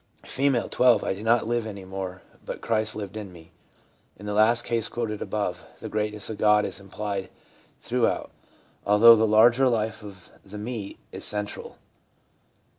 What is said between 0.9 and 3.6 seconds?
'I did not live any more, but Christ lived in me/